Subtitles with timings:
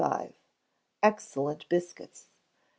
[1.03, 2.27] Excellent Biscuits.